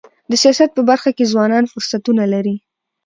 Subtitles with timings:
[0.29, 2.55] د سیاست په برخه کي ځوانان فرصتونه لري.